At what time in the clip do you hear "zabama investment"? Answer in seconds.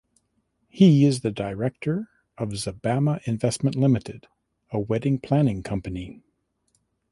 2.53-3.75